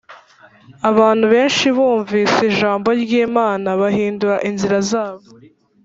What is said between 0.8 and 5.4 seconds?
Abantu benshi bumvise ijambo ry imana bahindura inzira zabo